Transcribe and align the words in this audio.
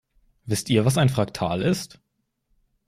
Wisst 0.45 0.71
ihr, 0.71 0.83
was 0.83 0.97
ein 0.97 1.09
Fraktal 1.09 1.61
ist? 1.61 2.01